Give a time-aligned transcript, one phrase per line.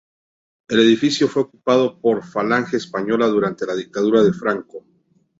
[0.67, 4.83] El edificio fue ocupado por Falange Española durante la dictadura de Franco.